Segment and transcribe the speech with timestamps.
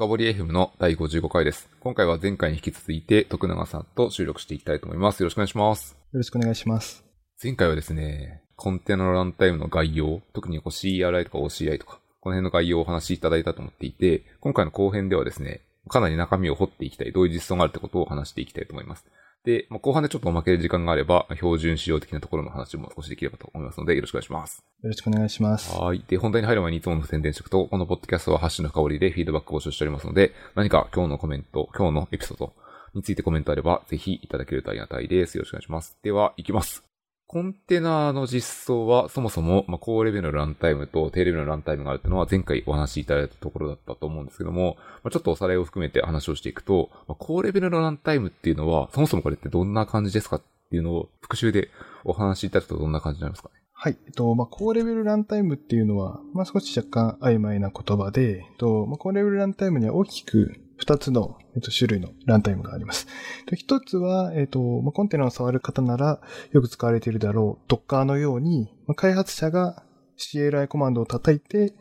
[0.00, 1.68] 深掘り FM の第55回です。
[1.78, 5.20] 今回は前回に引き続いて徳永さんと収録していきたいと思います。
[5.20, 5.94] よろしくお願いします。
[6.10, 7.04] よろしくお願いします。
[7.44, 15.60] 前回はですね、コンテナのランタイムの概要、特にこう CRI とか OCI とか、この辺の概要をお話しいただいたと思っていて、今回の後編ではですね、
[15.90, 19.04] かなり中身を掘っていきたい、どういう実装があるってことを話していきたいと思います。
[19.44, 24.62] で、まあ、後半でちょっとおまける時間があれば、標準仕様的なところの話も少しできればと思いますので、よろしくお願いします。
[24.82, 25.74] よろしくお願いします。
[25.74, 26.04] はい。
[26.06, 32.52] で、本題に入る前にいつもの宣伝しておくと、このポッドキャストはハッシュの香りでフィードバックを募集しておりますので、何か今日のコメント、今日のエピソード
[32.94, 35.36] についてコメントあれば、ぜひいただけるとありがたいです。
[35.36, 35.96] よろしくお願いします。
[36.02, 36.89] では、いきます。
[37.32, 51.68] コンテナの実装は、そもそも、まあ、高レベルのランタイムと低レベルのランタイムがあるっていうのは前回お話しいただいたところだったと思うんですけども、まあ、ちょっとおさらいを含めて話をしていくと、まあ、高レベルのランタイムっていうのは、そもそもこれってどんな感じですかっていうのを復習で
[52.02, 53.60] お話しいただくとどんな感じになりますかね？
[53.74, 53.96] はい。
[54.06, 63.06] えっと、まあ、高レベルランタイムっていうのは、まあ、少し若干曖昧な言葉で、えっと、まあ、高レベルランタイムには大きく2つの、えっと、種類のランタイムがあります。
[63.54, 66.20] 一つは、えっと、ま、コンテナを触る方なら
[66.52, 69.82] よく使われているだろう、Docker のように、ま、開発者が
[70.18, 71.74] CLI コマンドを叩いて、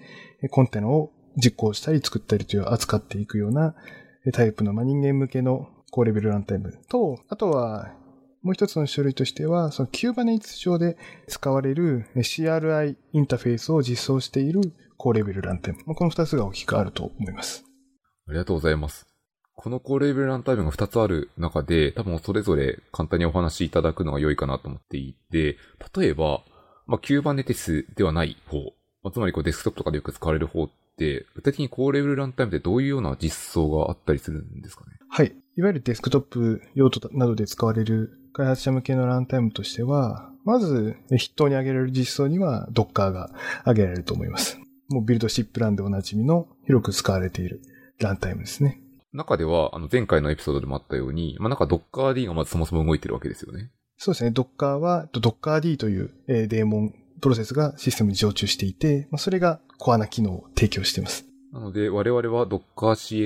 [0.52, 3.75] コンテナを実行したり作ったりという扱っていくような
[4.33, 7.92] タイプの、ま、人間向けの高レベルランタイムと、あとは、
[8.42, 14.61] もう一つの種類としては、その Kubernetes 上で使われる CRI インターフェースを実装している
[14.97, 15.95] 高レベルランタイム。
[15.95, 17.69] この二つが大きくあると思います。
[18.30, 19.08] ありがとうございます。
[19.55, 25.58] この高レベルランタイムが2つある中で、多分それぞれ簡単にお話しいただくのが良いかなと思っていて、
[25.97, 26.44] 例えば、
[26.86, 28.58] まあ、Kubernetes ではない方、
[29.03, 34.97] まあ、つまりこうデスクトップとかでよく使われる方って、具体的に高レベルランタイムってどういうような実装があったりするんですかね？
[35.09, 35.33] はい。
[35.58, 44.59] いわゆるデスクトップ用途などで使われる開発者向けのランタイムとしては、まず筆頭に挙げられる実装には Docker が挙げられると思います。
[44.89, 47.61] もうビルドシップランでおなじみの広く使われている
[48.00, 48.81] ランタイムですね。
[49.14, 53.72] 中では、あの前回のエピソードでもあったように、まあ、なんか Dockerd がまずそもそも動いてるわけですよね。
[53.97, 54.31] そうですね。
[54.31, 61.26] Docker は Dockerd というデーモンプロセスがシステムに常駐していて、まあ、それがコアな機能を提供しています。
[61.52, 62.61] なので、我々は Docker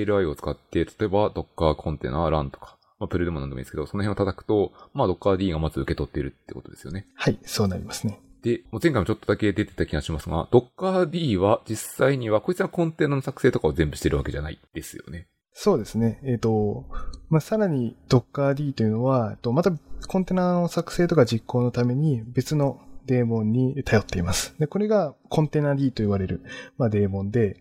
[0.04, 7.06] CLI を使って、例えば Docker コンテナ、ランとか、まあ、プルでも何でもいいですけど、その辺を叩くと、まあ Dockerd がまず受け取っているってことですよね。
[7.14, 8.20] はい、そうなりますね。
[8.44, 15.28] で、もう前回もちょっとだけ出てた気がしますが、Dockerd は実際には、こいつはコンテナの作成とかを全部してるわけじゃないですよね。
[15.54, 16.20] そうですね。
[16.24, 16.84] えっ、と、
[17.30, 19.72] まあ、さらに Dockerd というのは、えっとまた
[20.06, 24.54] コンテナの作成とか実行のために別のデーモンに頼っています。
[24.58, 26.42] で、これがコンテナ D と言われる、
[26.76, 27.56] まあ、デーモンで、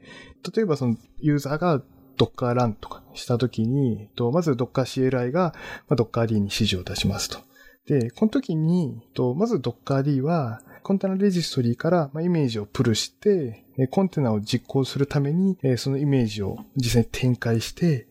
[0.53, 1.81] 例えばそのユーザーが
[2.17, 5.53] Docker ランとかしたときに、とまず Docker CLI が、
[5.89, 7.39] Docker D に指示を出しますと。
[7.85, 9.01] で、この時に、
[9.35, 18.07] まず Docker D は、コンテナレジストリーから、イメージをプルして、コンテナを実行するために、そのイメージを実際に展開して、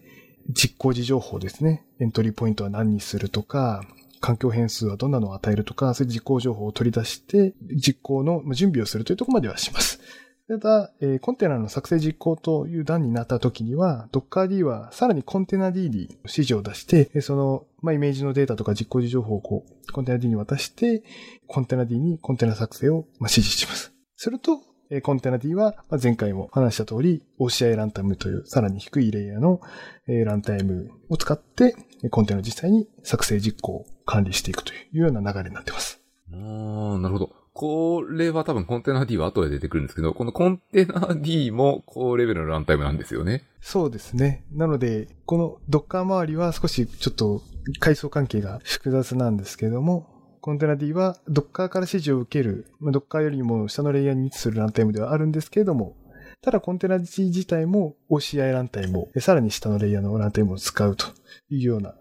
[0.49, 1.87] 実行時情報ですね。
[2.01, 3.85] エントリーポイントは何にするとか、
[4.21, 10.01] 環境変数はどんなのを与えるとか、そういう実行情報を取り出して、実行の準備をするというところまではします。
[10.49, 21.05] ただ、えー、コンテナの作成実行という段になった時には、Dockerd はさらにコンテナ D に指示を出して、その、まあ、イメージのデータとか実行時情報をこう、コンテナ D に渡して、
[21.47, 23.93] コンテナ D にコンテナ作成をまあ指示します。
[24.17, 24.61] すると、
[24.91, 29.61] えー、コンテナ D は、まあ、前回も話した通り、OCI ランタムというさらに低いレイヤーの、
[30.07, 31.75] えー、ランタイムを使って、
[32.11, 36.01] コンテナを実際に作成実行を管理していくというような流れになっています。
[36.33, 37.42] あー、なるほど。
[37.63, 43.45] これは多分コンテナ D は後で出てくるんですけど、このコンテナ D も高レベルのランタイムなんですよね。
[43.61, 44.43] そうですね。
[44.51, 47.41] なので、この Docker 周りは少しちょっと
[47.79, 50.09] 階層関係が複雑なんですけども、
[50.41, 55.95] コンテナ D は Docker から指示を受ける、まあ、Docker よりも下のレイヤーに位置するランタイムではあるんですけれども、
[56.41, 61.07] ただコンテナ D 自体も OCI ランタイムを、さらに下のレイヤーのランタイムを使うと
[61.49, 61.95] いうような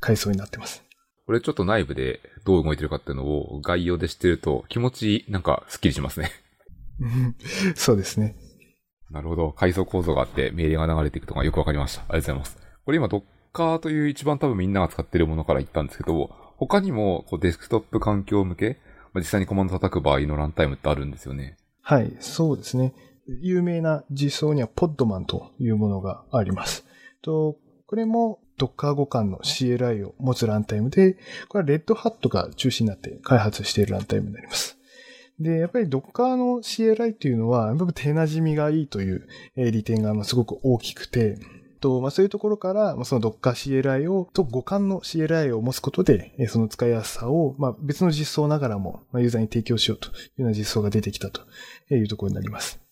[0.00, 0.85] 階層になってます。
[1.26, 6.30] これちょっと内部でどう動いてるかっていうのを概要で知ってると気持ちなんかスッキリしますね。
[7.74, 8.36] そうですね。
[9.10, 9.52] なるほど。
[9.52, 12.02] 階層構造があって命令が流れていくとかよくわかりました。
[12.02, 12.58] ありがとうございます。
[12.84, 18.78] これ今 Docker という一番多分みんなが使ってるものから言ったんですけど、他にもこうデスクトップ環境向け、
[19.12, 21.56] まあ、実際にコマンド叩く場合のランタイムってあるんですよね。
[21.82, 22.94] はい、そうですね。
[23.42, 26.84] 有名な実装には Podman というものがあります。
[27.22, 27.56] と
[27.86, 31.16] これも Docker 互換の CLI を持つランタイムで、
[31.48, 34.78] これは Red Hat が中心になって開発しているランタイムになります。
[35.38, 39.26] で、やっぱり Docker の CLI っていうのは、手馴染みがいいという
[39.56, 41.38] 利点がすごく大きくて、
[41.80, 51.42] と、まあ、そういうところから、まあ、その Docker CLI を、と互換の CLI を持つことで、その使いやすさを、まあ、別の実装ながらも、まあ、ユーザーに提供しようというような実装が出てきたと
[51.90, 52.85] いうところになります。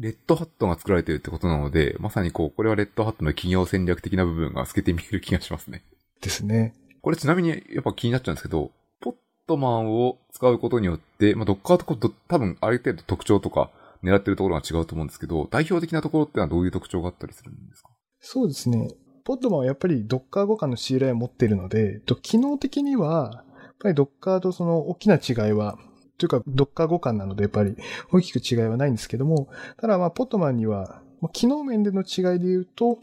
[0.00, 5.84] レッドハットが作られてるってことなので、まさにこう、これはレッドハットの企業戦略的な部分が透けて見える気がしますね。
[6.22, 6.74] ですね。
[7.02, 8.70] これちなみにやっぱ気になっちゃうんですけど、
[9.00, 9.14] ポッ
[9.46, 13.70] トマンを使うことによって、まあ、ドッカーとこう多分ある程度特徴とか
[14.02, 17.90] 狙ってるところが違うと思うんですけど、代表的なところってのはどういう特徴があったりするんですか？
[18.20, 18.88] そうですね。
[19.24, 25.78] ポッドマンはやっぱり Docker 互換の CLI を持っているので、と機能的には、やっぱり Docker とその大きな違いは、
[26.20, 27.74] というか Docker 互換なのでやっぱり
[28.12, 29.48] 大きく違いはないんですけども、
[29.80, 31.00] ただまあポッドマンには、
[31.32, 32.98] 機能面での違いで言うと、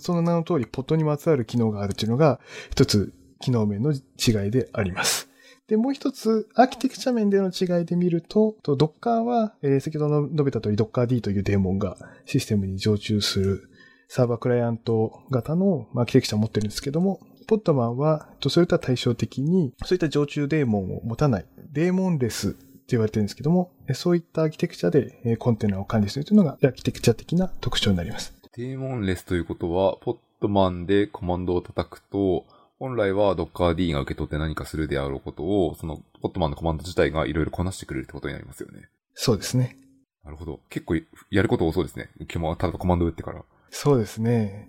[0.00, 5.28] その名の通りポットにまつわる機能があるというのが一つ機能面の違いであります。
[5.70, 13.70] で、もう一つ、アーキテクチャ面での違いで見ると、と Docker は、えー先ほど述べた通り Dockerd というデーモンがシステムに常駐する
[14.08, 22.58] サーバークライアント型のアーキテクチャを持ってるんですけども、ポットマンは、とそれとは対照的に、そういった常駐デーモンを持たない、デーモンレスって
[22.88, 28.34] 言われてるんですけども、えそういったアーキテクチャでえーコンテナを管理するというのがアーキテクチャ的な特徴になります。
[28.56, 32.44] デーモンレスということは、ポットマンでコマンドを叩くと、
[32.80, 38.88] 本来は Dockerd が受け取って何かするであろうことを、そのポットマンのコマンド自体がいろいろこなしてくれるってことになりますよね。
[39.14, 39.76] そうですね。
[40.24, 40.60] なるほど。
[40.68, 40.96] 結構
[41.30, 42.10] やること多そうですね。
[42.18, 43.44] 今日もただコマンド打ってから。
[43.70, 44.68] そうですね。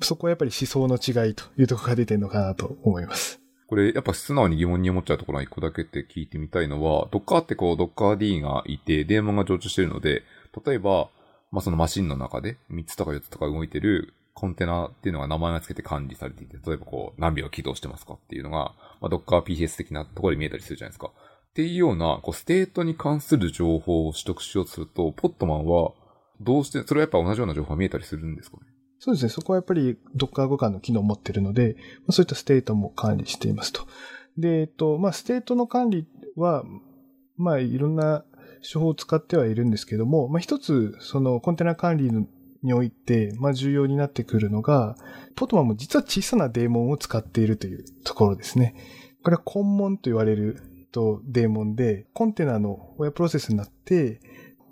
[0.00, 3.40] そこはやっぱり思想の違いというところが出てるのかなと思います。
[3.68, 10.22] これ、やっぱ素直に疑問に思っちゃうところが一個だけって聞いてみたいのは、Docker ってこう、Dockerd がいて、デーモンが常駐してるので、
[10.64, 11.10] 例えば、
[11.52, 21.08] まあ、そのマシンの中で3つとか4つとか動いてるコンテナっていうのが名前が付けて管理されていて、例えばこう、何秒起動してますかっていうのが、まあ、 docker ps 的なところで見えたりするじゃないですか。
[21.08, 25.92] っていうような、こう、ステートに関する情報を取得しようとすると、 Podman は、
[26.40, 28.62] どうして、それはやっぱ同じような情報が見えたりするんですかね？
[28.98, 29.28] そうですね。
[29.30, 33.86] そこはやっぱり Docker 互換の機能を持っているので、まあそういったステートも管理していますと。
[34.38, 36.06] で、えっと、まあ、ステートの管理
[36.36, 36.64] は、
[37.36, 38.24] まあ、いろんな
[38.62, 42.10] 手法を使ってはいるんですけども、まあ、一つ、そのコンテナ管理
[42.62, 44.96] において、まあ、重要になってくるのが、
[45.34, 48.74] Podman も実は小さなデーモンを使っているというところですね。
[49.22, 54.20] これは conmon と言われるとデーモンで、コンテナの親プロセスになって、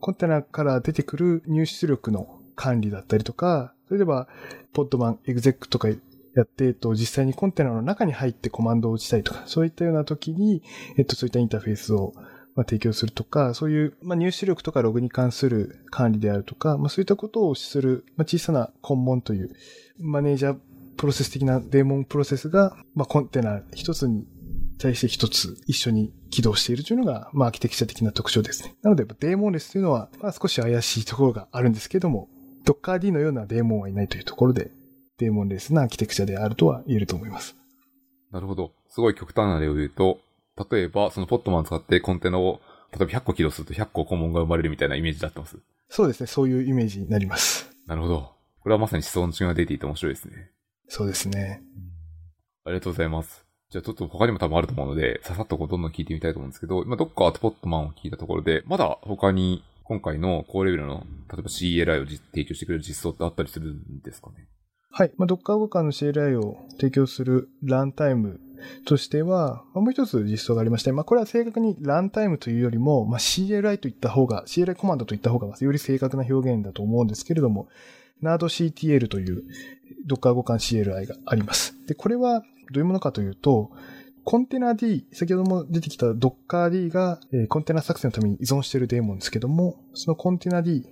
[0.00, 4.29] コンテナから出てくる入出力の管理だったりとか、例えば、
[4.73, 5.94] ポッドマン、エグゼックとかや
[6.43, 10.62] って、えっと、実際にコンテナの中に入ってコマンドを打ちたいとか、そういったような時に、
[10.97, 12.12] えっと、そういったインターフェースを、
[12.55, 19.50] まあ、提供するとか、そういう、まあ、入出力とかログに関する管理であるとか、まあ、そういったことをする、まあ、小さなコンモンという、
[19.99, 20.59] マネージャー
[20.97, 24.27] プロセス的なデーモンプロセスが、まあ、コンテナ一つに
[24.79, 28.75] 対して一つ一緒に起動しているというのが、まあ、アーキテクチャ的な特徴ですね。
[28.83, 32.29] なので、デーモンレスというのは、まあ、少し怪しいところがあるんですけども、
[32.67, 34.73] Dockerd のようなデーモンはいないというところで、
[35.19, 37.57] デーモンレスなアーキテクチャであるとは言えると思います。
[38.33, 38.73] なるほど。
[38.89, 40.19] すごい極端な例を言うと、
[40.71, 42.61] 例えば、そのポットマンを使ってコンテナを、
[42.93, 45.59] 例えば100個起動すると100個コモンが生まれるみたいなイメージだってます。
[45.89, 46.27] そうですね。
[46.27, 47.71] そういうイメージになります。
[47.87, 48.33] なるほど。
[48.61, 50.51] これはまさに思想の違いが出ていて面白いですね。
[50.89, 51.62] そうですね。
[52.65, 53.47] ありがとうございます。
[53.71, 64.49] じゃあちょっと他にも多分あると思うので、ささっとこうどんどん聞いてみたいと思うんですけど、今どっかとポットマンを聞いたところで、まだ他に今回の高レベルの、例えば CLI を提供してくれる実装ってあったりするんですかね？
[64.91, 65.12] はい。
[65.17, 68.41] まあ、Docker 互換の CLI を提供するランタイム
[68.85, 77.69] としては、まあ、もう一つ実装がありまして、まあ、これは正確にランタイムというよりも、まあ、CLI といった方が、CLI コマンドといった方がより正確な表現だと思うんですけれども、
[78.23, 79.44] NerdCTL という
[80.09, 81.75] Docker 互換 CLI があります。
[81.87, 83.71] で、これはどういうものかというと、
[84.28, 90.85] コンテナ D、先ほども出てきた Docker D が、えーコンテナ作成のために依存しているデーモンですけども、そのコンテナ D、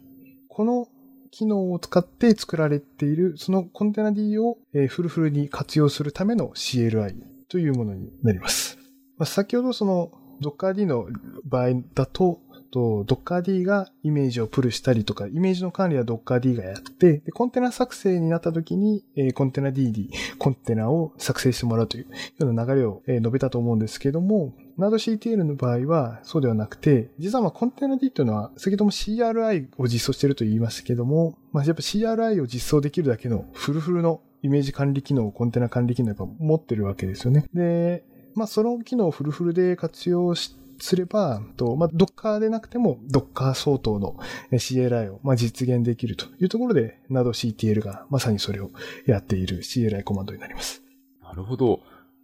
[0.46, 0.86] この
[1.32, 7.16] 機能を使って作られている、そのコンテナ D を、えーフルフルに活用するための CLI
[7.48, 8.78] というものになります。
[9.18, 11.08] まあ、先ほどその Docker D の
[11.44, 12.40] 場合だと、
[12.74, 22.06] と Docker D がイメージをプルしたりとか、イメージの管理は Docker D がやって、でコンテナ作成になった時に、えーコンテナ D にコンテナを作成してもらうという
[22.38, 37.46] ような流れを、えー述べたと思うんですけども、NerdCTL の場合はそうではなくて、実はまあコンテナ D というのは、先ほども CRI を実装していると言いましたけども、まあやっぱ CRI を実装できるだけのフルフルのイメージ管理機能、コンテナ管理機能を持ってるわけですよね。
[37.54, 38.04] で、
[38.34, 44.16] まあその機能をフルフルで活用しすれば、とまあ、Docker でなくても Docker 相当の
[44.50, 48.70] えー CLI をまあ実現できるというところで、NerdCTL がまさにそれを
[49.06, 50.82] やっている CLI コマンドになります。
[51.22, 51.80] なるほど。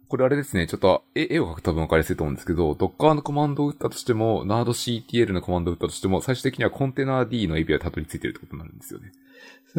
[0.07, 9.13] これあれですね、ちょっと絵絵を描くと多分分かりやすいと思うんですけど、Docker のコマンドを打ったとしても、NerdCTL のコマンドを打ったとしても、最終的にはコンテナ D の API がたどり着いてるってことになるんですよね。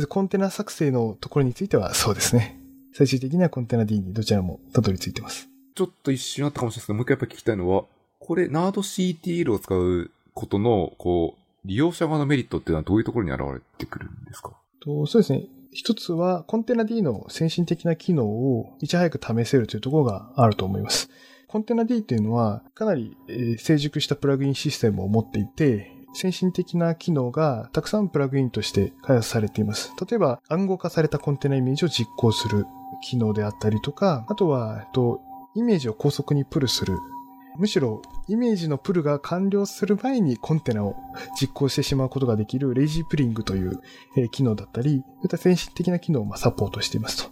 [0.08, 2.58] コンテナ作成のところについてはそうですね。
[2.94, 5.50] 最終的にはコンテナ D にどちらもたどり着いてます。
[5.74, 7.84] ちょっと一瞬あったかもしれないですけど、もう一回やっぱ聞きたいのは、
[8.24, 14.52] これ NerdCTL を使うことの、こう、利用者側のメリットっていうのはどういうところに現れてくるんですか？
[14.80, 15.44] とそうですね。
[15.72, 21.10] 一つは、コンテナ D の先進的な機能をいち早く試せるというところがあると思います。
[21.48, 23.16] コンテナ D っていうのは、かなり
[23.58, 29.92] 成熟したプラグインシステムを持っていて、先進的な機能がたくさんプラグインとして開発されています。
[30.08, 32.66] 例えば、暗号化されたコンテナイメージを実行する
[33.02, 35.20] 機能であったりとか、あとは、と
[35.54, 36.98] イメージを高速にプルする。
[37.59, 40.97] むしろ、イメージのプルが完了する前にコンテナを
[41.40, 43.80] 実行してしまうことができるレイジープリングという
[44.30, 47.30] 機能だったり、そういった先進的な機能をサポートしていますと。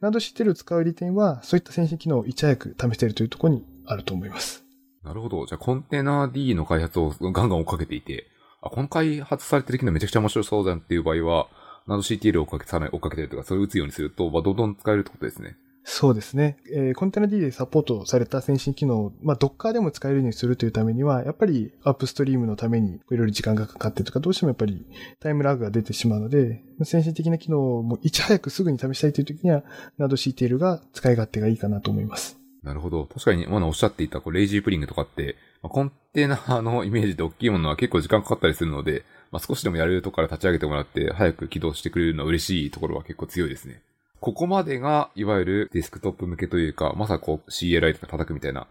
[0.00, 4.64] ランドシテルを使う利点は、そういった先進機能をいち早く試せるというところにあると思います。
[5.02, 5.44] なるほど。
[5.46, 8.26] じゃあ、コンテナ D の開発をガンガン追っかけていて、
[8.62, 11.48] あ、この開発されてる機能めちゃくちゃ面白そうだっていう場合は、
[11.86, 15.56] ランド CTL を追っかけ、さらに追っかけてるとか、それを打つようにすると、まあ、どんどん使えるってことですね。
[15.90, 16.58] そうですね。
[16.70, 24.84] えー、コンテナ D でサポートされた先進機能を、まあ、Docker でも使えるようにするというためには、やっぱりアップストリームのためにいろいろ時間がかかってとか、どうしてもやっぱり
[25.18, 29.64] タイムラグが出てしまうので、先進的な機能をもういち早くすぐに試したいという時には、
[29.96, 32.38] ナド CTL が使い勝手がいいかなと思います。
[32.62, 33.06] なるほど。
[33.06, 43.80] 確かに、まだおっしゃっていた、こう、レイジープリングとかって、まあ、コンテナのイメージで大きいものは結構時間かかったりするので、まあ、少しでもやれるとこから立ち上げてもらって、早く起動してくれるのは嬉しいところは結構強いですね。
[44.20, 48.66] ここまでが、いわゆるデスクトップ向けというか、まさこう CLI とか叩くみたいな、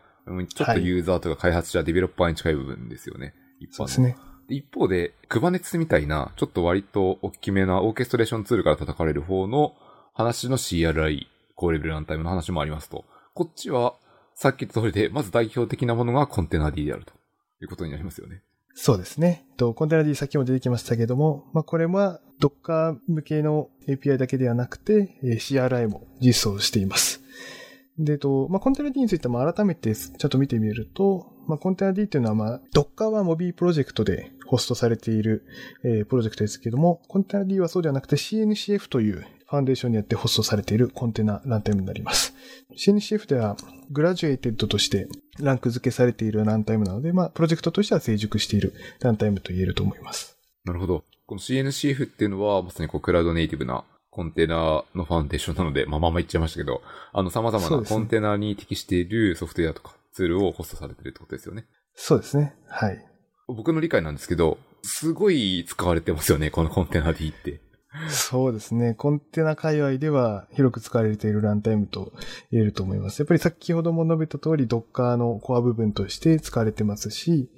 [0.50, 3.34] ちょっとユーザーとか開発者、ディベロッパーに近い部分ですよね。
[3.60, 4.18] 一般そうですね。
[4.50, 9.74] 一方で、Kubernetes みたいな、ちょっと割と大きめなオーケストレーションツールから叩かれる方の
[10.14, 13.06] 話の CRI、高レベルランタイムの話もありますと。
[13.34, 13.96] こっちは、
[14.36, 17.14] さっき言った通りで、まず代表的なものがコンテナ D であると
[17.62, 18.44] いうことになりますよね。
[18.80, 19.44] そうですね。
[19.58, 27.24] と、コンテナ D さっきも出てきましたけども、まあ、これは Docker 向けの API だけではなくて、CRI も実装しています。
[27.98, 35.48] で、と、まあ、コンテナ D についても改めてちょっと見てみると、まあ、コンテナ D っていうのは、まあ、Docker は Mobi プロジェクトでホストされている、
[35.84, 42.34] えー、プロジェクトですけども、コンテナ D はそうではなくて CNCF というファンデーションによってホストされているコンテナランタイムになります。
[42.76, 43.56] CNCF では
[43.90, 45.08] グラジュエイテッドとして
[45.40, 50.38] ランク付けされているランタイムなので、まあ、プロジェクトとしては成熟しているランタイムと言えると思います。
[50.66, 51.04] なるほど。
[51.26, 56.82] この CNCF っていうのは、まさにこう、クラウドネイティブなコンテナのファンデーションなので、まあ、まあま言っちゃいましたけど、
[57.14, 61.66] あの、様々なコンテナに適しているソフトウェアとかツールをホストされてるってことですよね。
[61.96, 62.56] そうですね。
[62.68, 63.06] はい。
[63.48, 67.62] 僕の理解なんですけど、すごい使われてますよね、このコンテナ D って。
[68.10, 68.94] そうですね。
[68.94, 72.14] コンテナ界隈では広く使われているランタイムと
[72.52, 73.20] 言えると思います。
[73.20, 77.50] やっぱり先ほども述べた通り Docker のコア部分として使われてますし、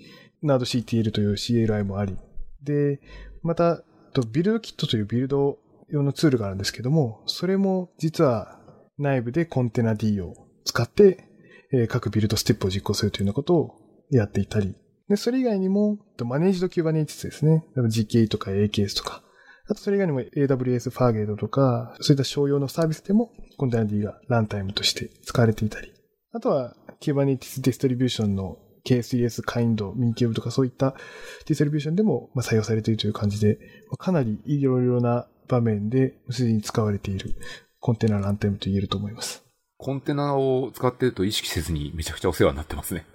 [0.44, 2.18] NerdCTL という CLI もあり。
[2.64, 3.00] で、
[3.44, 3.84] また、
[4.32, 8.60] ビルドキットというビルド用のツールがあるんですけども、それも実は
[8.98, 10.34] 内部でコンテナ D を
[10.66, 11.26] 使って、
[11.72, 13.76] え各ビルドステップを実行するというようなことを
[14.10, 14.76] やっていたり、
[15.10, 17.66] で、それ以外にも、マネージド Kubernetes ですね。
[17.76, 19.24] GKE とか AKS とか、
[19.70, 25.94] あとそれ以外にも AWS Fargate とか、そういった商用のサービスでもコンテナ D がランタイムとして使われていたり、
[26.34, 30.96] あとは Kubernetes ディストリビューションの K3s、 kind、 minikube とかそういった
[31.46, 33.60] ディストリビューションでも採用されているという感じで、
[34.00, 37.36] かなりいろいろな場面ですでに使われている
[37.80, 39.46] コンテナランタイムと言えると思います。
[39.78, 43.06] コンテナを使っていると意識せずにめちゃくちゃお世話になってますね。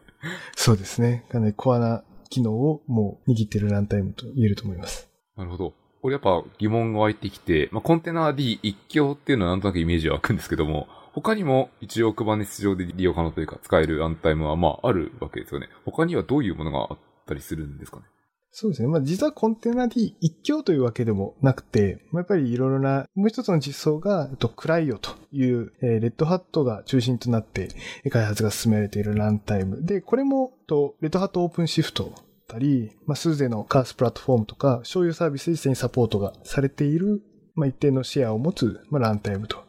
[0.54, 1.26] そうですね。
[1.30, 5.08] かなりコアな機能をもう握っているランタイムと言えると思います。
[5.36, 5.74] なるほど。
[6.04, 15.70] これやっぱ疑問が湧いてきて、まあ、コンテナ D 一強っていうのはなんとなくイメージは湧くんですけども、他にも一応 Kubernetes 上で利用可能というか使えるランタイムはまああるわけですよね。
[15.86, 18.02] 他にはどういうものがあったりするんですかね？
[18.50, 18.88] そうですね。
[18.88, 27.70] まあ実はコンテナ D 一強というわけでもなくて、まあ、やっぱりいろいろな、もう一つの実装が、えっとクライオという、えー、レッドハットが中心となって
[28.10, 29.86] 開発が進められているランタイム。
[29.86, 32.12] で、これも、と、レッドハットオープンシフト
[32.44, 37.22] ったり、まあ、スーゼのカースプラットフォームとか、商用サービスで実際にサポートがされている、
[37.54, 39.64] まあ、一定のシェアを持つ、まあ、ランタイムと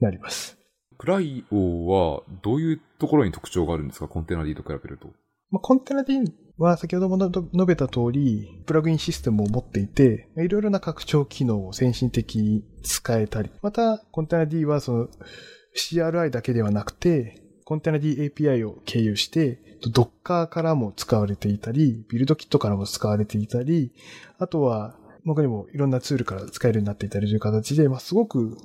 [0.00, 0.58] なります。
[0.98, 4.08] クライオはどういうところに特徴があるんですか？
[4.08, 5.08] コンテナ D と比べると。
[5.50, 6.20] まあ、コンテナ D
[6.56, 15.08] は先ほども述べた通り、プラグインシステムを持っていて、いろいろな拡張機能を先進的に使えたり、また、コンテナ D はその
[15.76, 19.58] CRI だけではなくて、コンテナ D API を経由して、
[19.92, 23.92] Docker からも使われていたり、ビルドキットからも使われていたり、
[24.38, 28.56] あとは、他にもいろんなツールから使えるようになっていたりという形で、まあ、すごく、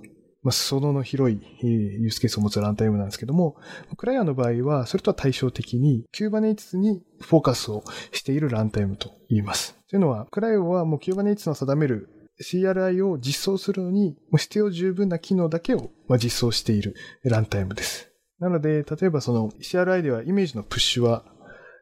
[0.43, 3.55] まあ、そのの広い、えー、ユースケースを持つランタイムなんですけども、
[3.97, 9.75] クライアの場合は、それとは対照的に、Kubernetes にフォーカスをしているランタイムと言います。
[9.89, 12.07] というのは、クライアンはもう Kubernetes の定める
[12.39, 15.89] CRI を実装するのに、必要十分な機能だけを
[16.21, 16.93] 実装している
[17.23, 18.10] ランタイムです。
[18.41, 21.23] なので、例えばその CRI ではイメージのプッシュは、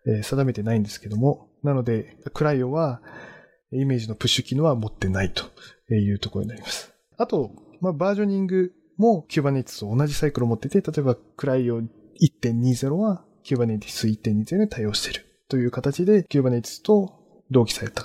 [0.05, 3.01] えー、定めてないんですけども、なので、クライオは
[3.71, 5.45] イメージのプッシュ機能は持ってないと
[5.93, 6.93] いうところになります。
[7.17, 17.13] あと、まあ、バージョニングも Kubernetes と同じサイクルを持ってて、例えばクライオ1.20は Kubernetes 1.20に対応しているという形で Kubernetes と
[17.49, 18.03] 同期された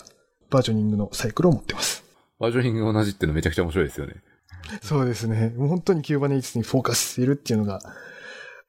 [0.51, 2.05] バージョニングのサイクルを持っています。
[2.39, 4.15] バージョニングが同じっていうのめちゃくちゃ面白いですよね。
[4.83, 5.53] そうですね。
[5.57, 7.81] もう本当に Kubernetes にフォーカスしているっていうのが、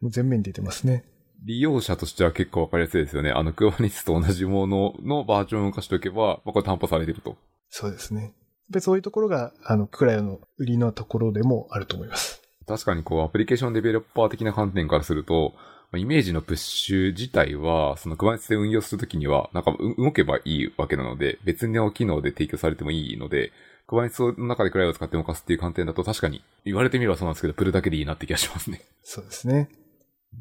[0.01, 1.05] もう全面に出てますね。
[1.43, 3.31] 利用者としては結構わかりやすいですよね。
[3.31, 7.37] あの、Kubernetes と同じもののバージョンを動かしておけば、まあ、これ担保されてると。
[7.69, 8.33] そうですね。
[8.69, 12.41] で、そういうところが、あの、クライオの売りのところでもあると思います。
[12.67, 15.53] 確かにこう、アプリケーションデベロッパー的な観点からすると、
[15.91, 23.51] まあイメージのプッシュ自体は、その Kubernetes で運用するときには、なんかう動けばいいわけなので、別の機能で提供されてもいいので、
[23.87, 28.81] Kubernetes の中でクライオを使って動かすっていう観点だと確かに言われてみればそうなんですけど、プルだけでいいなって気がしますね。
[29.03, 29.69] そうですね。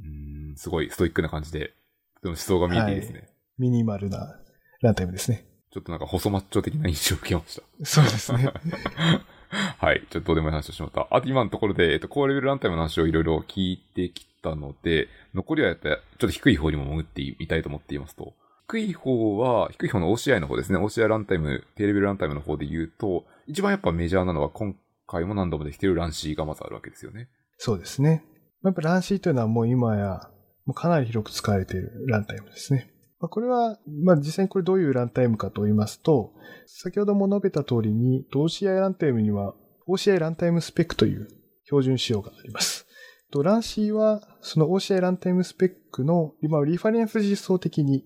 [0.03, 1.75] うーん、すごいストイックな感じで、
[2.23, 3.29] でも思想が見えていいですね。
[3.59, 4.37] ミニマルな
[4.81, 5.47] ランタイムですね。
[5.71, 7.63] ちょっとなんか細マッチョ的な印象を受けました。
[7.85, 8.53] そうですね。
[9.79, 10.07] はい。
[10.11, 11.07] ちょっとどうでもいい話をしまった。
[11.11, 18.35] あと今のところで、えっと、高レベルランタイムの話をいろいろ聞いてきたので、残りはやったちょっと低い方にも潜ってみたいと思っていますと。
[18.69, 20.79] 低い方は、低い方の OCI の方ですね。
[20.79, 24.75] OCI ランタイム、低レベルランタイムの方で言うと、一番やっぱメジャーなのは今
[25.07, 27.29] 回も何度もできているランシーがまずあるわけですよね。
[27.59, 28.25] そうですね。
[28.65, 30.31] やっぱランシーというのはもう今や、
[30.67, 32.91] もうかなり広く使われているランタイムですね。
[33.21, 36.33] まあ、これは、まあ、実際にこれどういうランタイムかと言いますと、
[36.67, 39.55] 先ほども述べた通りに、OCI ランタイムには
[39.89, 41.29] OCI ランタイムスペックという
[41.65, 42.87] 標準仕様があります。
[43.31, 48.05] とランシーは、その OCI ランタイムスペックの、今、リファレンス実装的に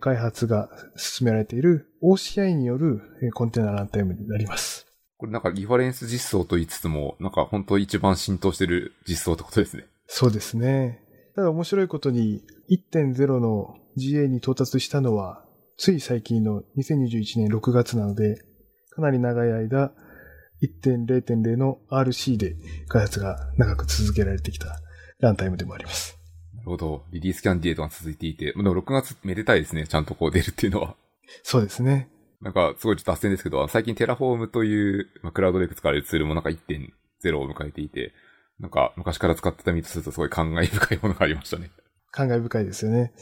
[0.00, 3.00] 開発が進められている OCI による
[3.34, 4.85] コンテナランタイムになります。
[5.18, 9.86] これなんかリファレンス実装と言いつつも、なんか本当一番浸透してる実装ってことですね。
[10.06, 11.00] そうですね。
[11.34, 15.44] ただ面白いことに、1.0の GA に到達したのは、
[15.78, 18.42] つい最近の2021年6月なので、
[18.90, 19.92] かなり長い間、
[20.62, 22.56] 1.0.0の RC で
[22.88, 24.80] 開発が長く続けられてきた
[25.18, 26.18] ランタイムでもあります。
[26.54, 27.04] なるほど。
[27.12, 29.86] release candidate が続いていて、でも6月めでたいですね。
[29.86, 30.96] ちゃんとこう出るっていうのは。
[31.42, 32.08] そうですね。
[32.46, 38.14] なんか、すごいちょっと脱線ですけど、最近 Terraform という、まあ、クラウドで使われるツールもなんか1.0を迎えていて、
[38.60, 41.72] なんか昔から使ってた身とするとすごい感慨深いものがありましたね。
[42.12, 43.12] 感慨深いですよね。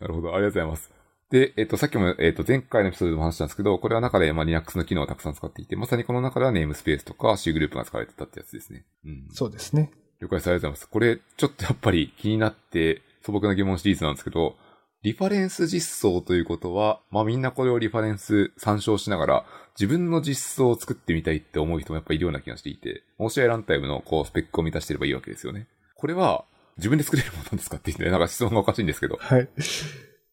[0.00, 0.34] なるほど。
[0.34, 0.90] ありがとうございます。
[1.28, 8.86] で、えっと、さっきも、えっと、前回のエピソードでも話したんですけど、これは中で、まあ、Linux の機能をたくさん使っていて、まさにこの中ではネームスペースとか C グループが使われてたってやつですね。
[9.04, 9.28] うん。
[9.32, 9.90] そうですね。
[10.20, 10.46] 了解です。
[10.46, 10.88] ありがとうございます。
[10.88, 14.56] これ、ちょっとやっぱり気になって素朴な疑問シリーズなんですけど、
[15.02, 25.66] リファレンス実装ということは、まあみんなこれをリファレンス参照しながら、自分の実装を作ってみたいって思う人もやっぱいるような気がしていて、OCI ランタイムのこうスペックを満たしてればいいわけですよね。
[25.96, 26.44] これは、
[26.76, 29.16] 自分で作れるものなんですかって言って、なんか質問がおかしいんですけど。
[29.16, 29.48] はい。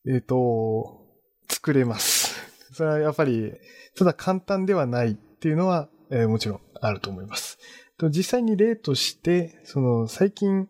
[0.07, 1.01] えっ、と、
[1.49, 2.35] 作れます。
[2.71, 3.53] それはやっぱり、
[3.97, 7.57] ただ簡単ではないっていうのは、えーもちろんあると思います。
[7.97, 10.69] と実際に例として、その最近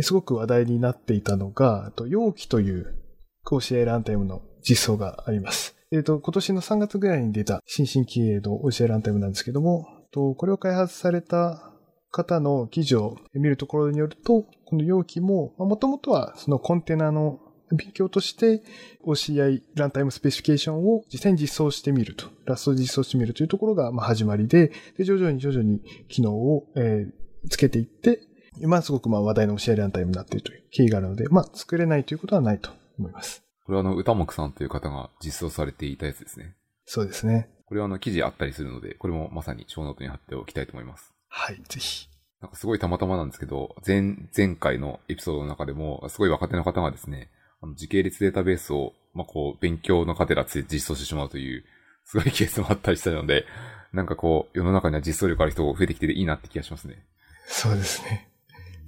[0.00, 3.03] すごく話題になっていたのが、と容器という
[3.44, 5.76] 甲子園ランタイムの実装があります。
[5.92, 11.72] えっ、と、今年の3月ぐらいに出た新進気鋭の OCI ランタイムなんですけども、とこれを開発された
[12.10, 18.62] 方の記事を見るところによると、この容器も、もともとはそのコンテナの勉強として
[19.04, 28.20] OCI ランタイムスペシフィケーションを実際に実装してみると、ラスト実装してみるというところが始まりで、で徐々に徐々に機能を、えーつけていって、
[28.60, 33.44] 今すごくまあ話題の OCI ランタイムになっているという経緯があるので、まあ作れないということはないと思います。
[33.64, 36.54] これはあの、歌目さんという方が実装されていたやつですね。
[36.84, 37.48] そうですね。
[37.66, 41.12] これはあの、記事あったりするので、これもまさに show note に貼っておきたいと思います。
[41.28, 42.08] はい、ぜひ。
[42.40, 47.30] なんかすごいたまたまなんですけど、前、前回のエピソードの中でも、すごい若手の方がですね、
[47.62, 51.64] あの時系列データベースを、まあ、こう、勉強の過程で実装してしまうという、
[52.04, 53.46] すごいケースもあったりしたので、
[53.94, 57.02] なんかこう、世の中には実装力ある人が増えてきていいなって気がしますね。
[57.46, 58.28] そうですね。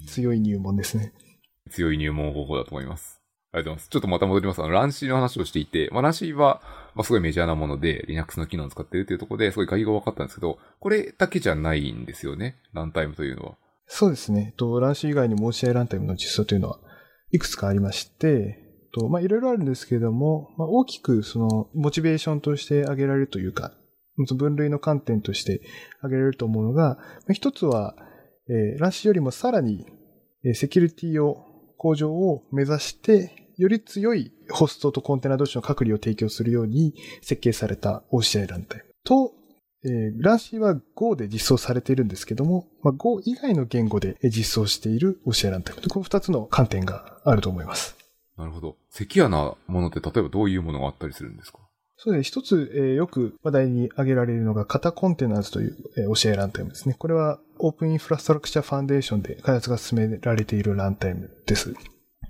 [0.07, 1.15] 強い入門ですね。
[1.71, 3.16] 強い入門方法だと思います。
[3.53, 3.89] ありがとうございます。
[3.89, 4.63] ちょっとまた戻ります。
[4.63, 6.61] あの、 runc の話をしていて、まあ、 runc は、
[6.95, 12.57] まあ、すごいメジャーなもので、Linux の機能を使っているというところで、すごい概要が分かったんですけど、これだけじゃないんですよね？
[12.73, 13.57] ランタイムというのは。
[13.87, 14.55] そうですね。
[14.57, 16.81] と、ランシー以外にも OCI ランタイムの実装というのは
[17.31, 23.73] いくつかありまして、と、まあ、いろいろあるんですけれども、まあ、大きくその、モチベーションとして挙げられるというか、
[24.27, 25.61] その分類の観点として
[25.99, 27.95] 挙げられると思うのが、まあ一つは、
[28.49, 29.87] えーランシーよりもさらに、
[30.45, 31.46] えーセキュリティを、
[31.77, 39.33] 向上を目指して、より強いホストとコンテナ同士の隔離を提供するように設計された OCI ランタイムと、
[39.85, 45.83] えーランシーは Go で実装されているんですけども、まあ、Go 以外の言語で実装している OCI ランタイム。
[45.89, 47.97] この二つの観点があると思います。
[48.37, 48.77] なるほど。
[48.91, 51.61] セキュアなものって例えばどういうものがあったりするんですか？
[51.99, 52.41] そうですね。
[52.41, 56.95] 一つ、えーよく話題に挙げられるのが、型コンテナーズという、えー教えランタイムですね。
[56.99, 61.75] これは、オープンインフラストラクチャーファンデーションで開発が進められているランタイムです。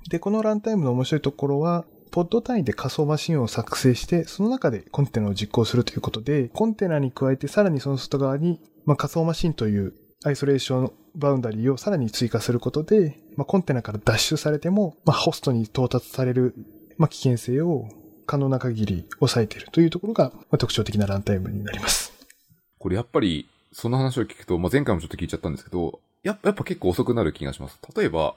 [0.09, 16.55] で、このランタイムの面白いところは、ポッド単位で仮想マシンを作成して、その中でコンテナを実行するということで、コンテナに加えてさらにその外側に、まあ、仮想マシンというアイソレーションバウンダリーをさらに追加することで、まあ、コンテナから脱出されても、まあ、ホストに到達される、
[16.98, 17.88] まあ、危険性を
[18.26, 22.12] 可能な限り抑えているというところが、ま、特徴的なランタイムになります。
[22.78, 27.78] これやっぱり、その話を聞くと、まあ、前回もちょっと聞いちゃったんですけど、やっぱやっぱ結構遅くなる気がします。
[27.96, 28.34] 例えば、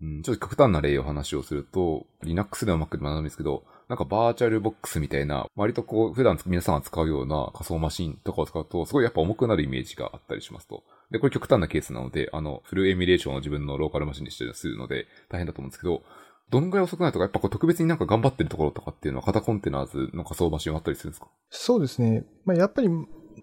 [0.00, 10.82] うん、ちょっと極端な例を話をすると、Linux でも Mac でも何でもいいですけど、なんかバーチャルボックスみたいな、割とこう、普段皆さんが使うような仮想マシンとかを使うと、すごいやっぱ重くなるイメージがあったりしますと。
[11.10, 16.02] で、これ極端なケースなので、あの、フルエミュレーションを自分のローカルマシンにしてするので、大変だと思うんですけど、
[16.50, 21.28] どのぐらい遅くなるとか、やっぱこう特別になんか頑張ってるところとかっていうのは、型コンテナーズの仮想マシンはあったりするんですか？
[21.50, 22.24] そうですね。
[22.44, 22.88] まあ、やっぱり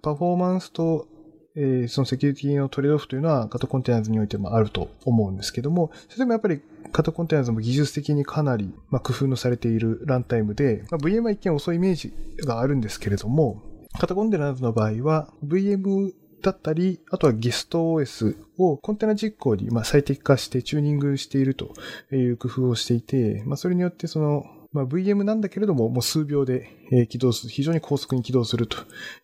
[0.02, 1.08] パフォーマンスと、
[1.56, 6.62] えーそのセキュリティのトレードオフというのは、カタコンテナーズにおいてもあると思うんですけども、それでもやっぱり
[6.92, 12.14] カタコンテナーズも技術的にかなり、まあ、工夫のされているランタイムで、まあ、VM は一見遅いイメージ
[12.46, 13.62] があるんですけれども、
[14.00, 21.74] カタコンテナーズの場合は、VM だったり、あとはゲスト OS をコンテナ実行にまあ最適化してチューニングしていると
[22.12, 28.78] いう工夫をしていて、まあ、それによってその、まあ、VM なんだけれども、もう数秒でえー起動する、非常に高速に起動すると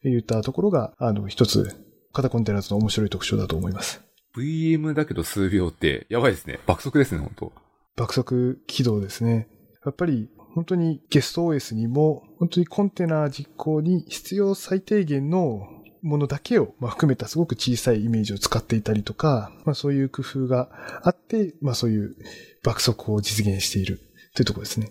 [0.07, 1.75] いったところが、あの、一つ、
[2.13, 4.01] カタコンテナーズの面白い特徴だと思います。
[4.35, 6.59] ?VM だけど数秒って、やばいですね。
[6.65, 7.51] 爆速ですね、本当
[7.95, 9.47] 爆速起動ですね。
[9.85, 15.67] やっぱり、本当にゲスト OS にも、本当にコンテナ実行に必要最低限の
[16.01, 20.69] ものだけを、まあ、含めたすごく小さいイメージを使っていたりとか、まあ、そういう工夫が
[21.03, 22.15] あって、まあ、そういう
[22.63, 23.99] 爆速を実現している
[24.35, 24.89] というところですね。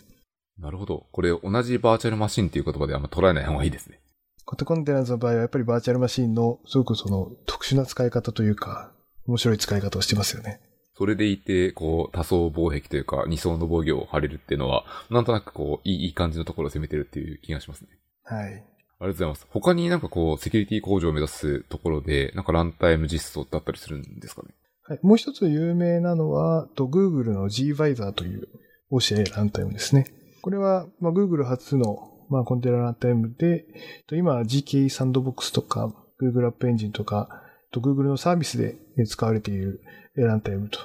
[0.59, 1.07] なるほど。
[1.12, 4.01] これ同じバーチャルマシンっていう言葉であんま捉えない方がいいですね。
[4.44, 8.92] コタコンテナーズの場合はやっぱりバーチャルマシンのすごくその特殊な使い方というか、
[9.27, 10.61] 面白い使い方をしてますよね。
[10.97, 17.88] それでいて、こう、多層防壁というか、二層の防御を張れるっていうのは、なんとなくこう、いい感じのところを攻めてるっていう気がしますね。
[18.25, 18.64] はい。
[19.00, 19.46] ありがとうございます。
[19.50, 24.48] 他になんかこう、セキュリティ向上を目指すところで、なんかランタイム実装ってあったりするんですかね？
[24.82, 28.48] はい、もう一つ有名なのは、と Google の Gvisor という
[28.90, 30.06] OCA ランタイムですね。
[30.42, 33.66] これは、まあ、Google 初の、まあ、コンテナランタイムで、
[34.06, 39.80] と今 GKE サンドボックスとか Google App Engine とか、と Google のサービスで使われている
[40.16, 40.78] ランタイムと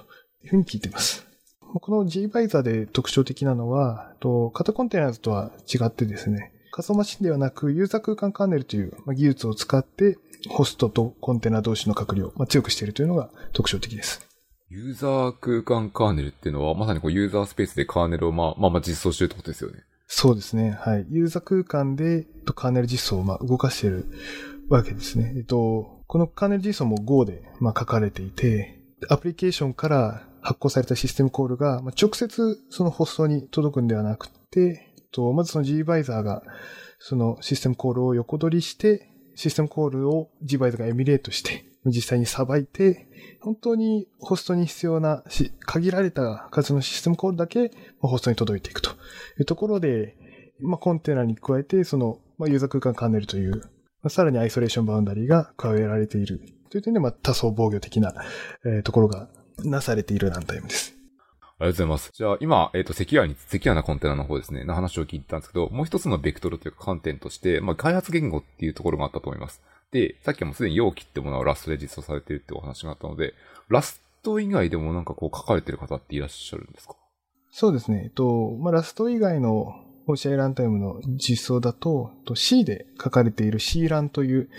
[0.43, 1.26] いうふうに聞いています。
[1.60, 10.18] この Gvisor で特徴的なのは、と型コンテナーズとは違ってですね、仮想マシンではなくユーザー空間カーネルというまあ技術を使って
[10.50, 14.28] ホストとコンテナ同士の隔離をまあ強くしているというのが特徴的です。
[14.70, 19.84] ユーザー空間カーネルっていうのは、まさにこう、ユーザースペースでカーネルをまあ、まあまあ実装してるってことですよね。
[20.08, 20.72] そうですね。
[20.72, 21.06] はい。
[21.12, 24.08] ユーザー空間でとカーネル実装をまあ動かしている
[24.70, 25.32] わけですね。
[25.38, 36.43] えっと、このカーネル実装も Go でまあ書かれていて、アプリケーションから発行されたシステムコールがまあ直接そのホストに届くんではなくて、とまずその Gvisor が
[36.99, 43.08] そのシステムコールを横取りして、システムコールを Gvisor がエミュレートして、実際にさばいて、
[43.41, 48.93] 本当にホストに必要なし限られた数のシステムコールだけホストに届いていくとい
[49.39, 50.15] うところで、
[50.62, 53.62] まあ、コンテナに加えて、その、まあ、ユーザー空間カーネルという、ま
[54.06, 58.13] あ、さらにアイソレーションバウンダリーが加えられているという点で、まあ、多層防御的な、
[58.65, 59.28] えーところが
[59.60, 61.03] なされているランタイムです。
[61.63, 62.12] ありがとうございます。
[62.13, 69.62] じゃあ、今、えっ、と、セキュアに、セキュアなコンテナの方ですね、の話を聞いたんですけど、もう一つのベクトルというか観点として、まあ、開発言語っていうところがあったと思います。
[69.91, 73.34] で、さっきはもうすでに容器ってものはラストで実装されてるってお話があったので、
[73.69, 76.95] ラスト以外でもなんかこう書かれてる方っていらっしゃるんですか？
[77.49, 78.02] そうですね。
[78.04, 79.73] えっと、まあ、ラスト以外の
[80.08, 84.49] OCI ランタイムの実装だと、と C で書かれている C ランという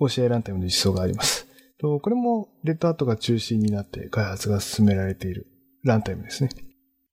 [0.00, 1.46] OCI ランタイムの実装があります。
[1.78, 5.46] とこれもレッドハットが中心になって開発が進められている
[5.84, 6.50] ランタイムですね。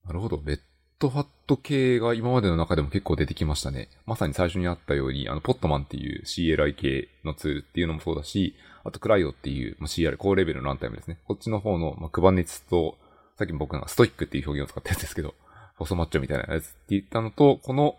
[0.05, 0.41] なるほど。
[0.45, 0.59] レッ
[0.99, 3.89] ドハット系が今までの中でも結構出てきましたね。
[4.05, 11.19] まさに最初にあったように、あの、ポットマンっていう CLI 系のツールっていうのもそうだし、あとクライオっていう、まあ、CR、高レベルのランタイムですね。
[11.27, 12.97] こっちの方の、まあ、クバネツと、
[13.37, 15.33] さっき僕がストイックっていう表現を使ったやつですけど、
[15.77, 17.95] 細マッチョみたいなやつって言ったのと、この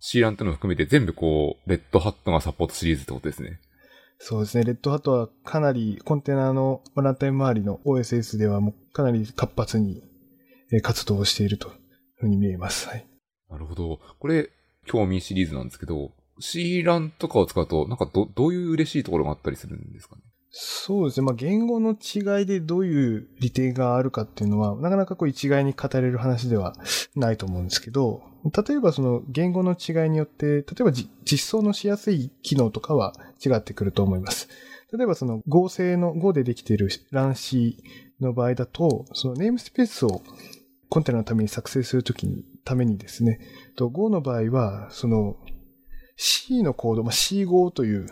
[0.00, 3.60] C ランっていうのを含めて全部こう、レッドハットがサポートシリーズってことですね。
[4.18, 4.64] そうですね。
[4.64, 10.09] レッドハットはかなりコンテナのランタイム周りの OSS ではもうかなり活発にえー
[10.80, 11.74] 活動をしているという
[12.18, 12.88] ふうに見えます。
[12.88, 13.06] はい。
[13.50, 13.98] なるほど。
[14.20, 14.50] これ、
[14.86, 20.22] 興味シリーズなんですけど、C ランとかを使うと、なんかど、どういう嬉しいところがあったりするんですかね？
[20.52, 21.26] そうですね。
[21.26, 26.74] まあ、言語の違いでどういう利点があるかっていうのは、なかなかこう一概に語れる話では
[27.14, 28.22] ないと思うんですけど、
[28.66, 33.12] 例えばその言語の違いによって、例えば実装のしやすい機能とかは
[33.44, 34.48] 違ってくると思います。
[34.92, 37.76] 例えばその合成の Go でできている乱視
[38.20, 40.22] の場合だと、そのネームスペースを
[40.90, 43.40] コンテナのために作成するときに、ためにですね、
[43.78, 45.36] Go の場合は、その
[46.16, 48.06] C のコード、まあ、C5 という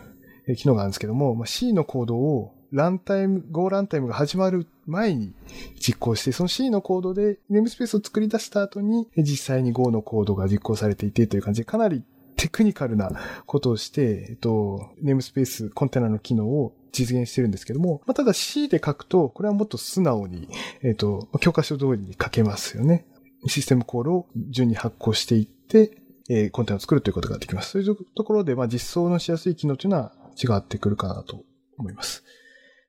[0.55, 5.33] 機能があるんですけども、まあ、C のコードをランタイム、Go ランタイムが始まる前に
[5.79, 12.03] 実行して、その C のコードでネームスペースを作り出した後に、実際に Go のコードが実行されていてという感じで、かなり
[12.37, 13.11] テクニカルな
[13.45, 20.49] ことをして、えっと、ネームスペース、コンテナの機能を実現してるんですけども、まあ、ただ C で書くと、これはもっと素直に、
[20.83, 23.05] えっと、教科書通りに書けますよね。
[23.47, 25.97] システムコールを順に発行していって、
[26.29, 27.71] えー、コンテナを作るということができます。
[27.71, 31.43] そういうところで、まあ、実装のしやすい機能というのは違ってくるかなと
[31.77, 32.23] 思います。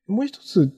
[0.07, 0.73] もう一つ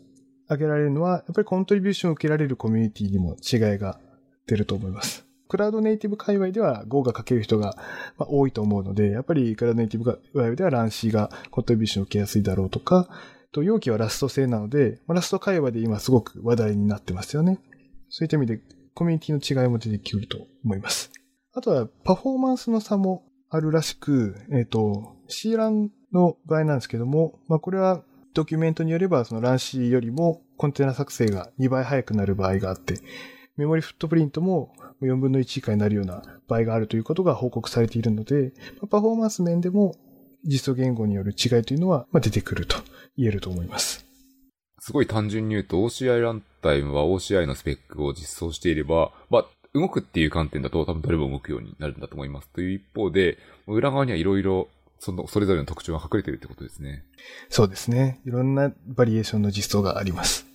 [0.47, 3.99] 挙げられるのは、やっぱりコントリビューションを受けられるコミュニティにも違いが
[4.47, 5.27] 出ると思います。
[5.53, 7.77] クラウドネイティブ界隈では Go が書ける人が
[8.19, 13.11] 多いと思うので、やっぱりクラウドネイティブ界隈ではランシーがコントリビューションを受けやすいだろうとか、
[13.53, 17.59] と容器はラスト製なので、ラスト界隈で今すごく話題になってますよね。
[18.09, 18.61] そういった意味で
[18.95, 21.11] コミュニティの違いも出てくると思います。
[21.53, 33.01] あとはパフォーマンスの差もあるらしく、えっ、ー、と、C ランの場合なんですけども、まあこれはドキュメントによればそのラン C よりもコンテナ作成が2倍早くなる場合があって、
[33.57, 38.53] メモリフットプリントも4分の1以下になるような場合があるということが報告されているので、
[38.91, 39.95] パフォーマンス面でも
[40.45, 42.77] 実装言語による違いというのは出てくると
[43.17, 44.07] 言えると思います。
[44.79, 52.49] すごい単純に言うと OCI ランタイムは OCI のスペックを実装していれば、まあ、動くっていう観点だと多分どれも動くようになるんだと思います。
[52.49, 54.69] という一方で、裏側にはいろいろ
[55.03, 57.05] その、それぞれの特徴が隠れているってことですね。
[57.49, 58.21] そうですね。
[58.25, 60.47] いろんなバリエーションの実装があります。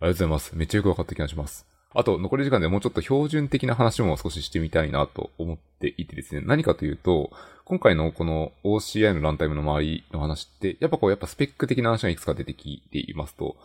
[0.00, 0.56] ありがとうございます。
[0.56, 1.66] めっちゃよくわかった気がします。
[1.92, 6.42] あと、残り時間でもうちょっと標準的な話も少ししてみたいなと思っていてですね。
[6.44, 7.30] 何かというと、
[7.64, 13.56] 今回のこの OCI のランタイムの周りの話って、やっぱこう、やっぱスペック的な話がいくつか出てきていますと、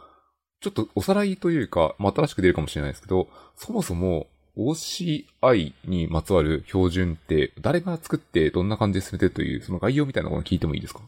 [0.62, 11.02] ちょっとおさらいというか、まあ、新しく出るかもしれないですけど、そもそも OCI にまつわる標準って誰が作ってどんな感じで進めてるという、その概要みたいなものを聞いてもいいですか？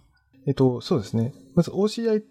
[0.46, 1.34] えっと、そうですね。
[1.56, 2.22] まず OCI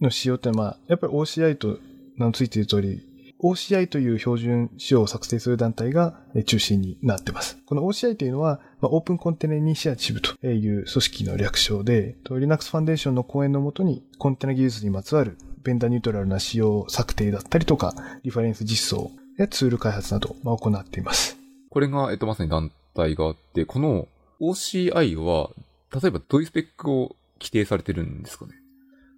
[0.00, 1.78] の仕様ってまあ、やっぱり OCI と
[2.16, 3.02] 名のついている通り、
[3.42, 7.58] OCI という標準仕様を作成する団体が中心になっています。
[7.66, 21.36] この OCI というのは、まあ、オープンコンテナイニシアチブという組織の略称で、Linux ファンデーションの講演のもとにコンテナ技術にまつわるベンダーニュートラルな仕様策定だったりとか、リファレンス実装やツール開発などを行っています。
[21.70, 24.08] これが、えっと、まさに団体があって、この
[24.40, 25.50] OCI は、
[25.92, 28.52] 例えばどういうスペックを規定されてるんですかね？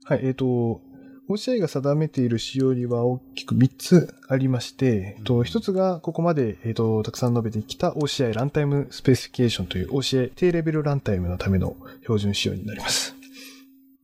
[0.05, 0.81] はい、えっ、ー、と、
[1.29, 13.17] OCI が定めている仕様には大きく3つありまして、うん、と1つがここまで、えーと、たくさん述べてきた OCI ランタイムスペシフィケーションという OCI 低レベルランタイムのための標準仕様になります。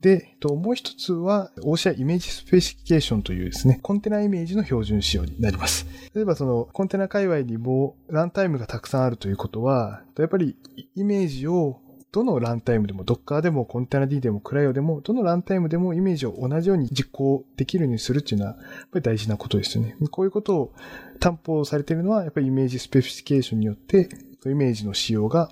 [0.02, 5.87] で、ともう一つは OCI Image Specification というですね、コンテナイメージの標準仕様になります。
[6.12, 10.56] 例えばそのコンテナ界隈にもランタイムがたくさんあるということは、やっぱり
[10.96, 11.80] イメージを
[12.12, 19.96] どのランタイムでも、Docker でも、 containerd でも、 CRI-O でも、どのランタイムでもイメージを同じように実行できるようにするっていうのは、やっぱり大事なことですよね。
[20.11, 20.75] こういうことを
[21.20, 24.11] 担保されているのは、やっぱり Image Specification によって、
[24.44, 25.51] イメージの仕様が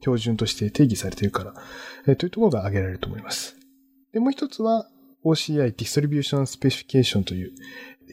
[0.00, 1.54] 標準として定義されているから、
[2.06, 3.56] えというところが挙げられると思います。
[4.12, 4.88] で、もう一つは
[5.24, 7.52] OCI Distribution Specification という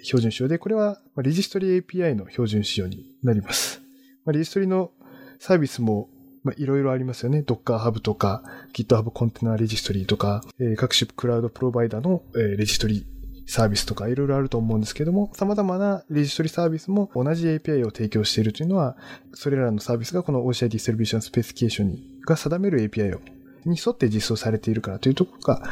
[0.03, 3.81] 標準仕様で、これはレジストリ API の標準仕様になります。
[4.27, 4.91] レジストリの
[5.39, 6.09] サービスも
[6.57, 7.43] いろいろありますよね。
[7.45, 13.05] Docker Hub とか GitHub コンテナレジストリーとか、えー、各種クラウドプロバイダーの、えー、レジストリ
[13.47, 18.95] サービスとかいろいろあると思うんですけども、様々なレジストリサービスも同じ API を提供しているというのは、
[19.33, 23.21] それらのサービスがこの OCI Distribution Specification が定める API を
[23.65, 25.63] に沿って実装されているからというところが、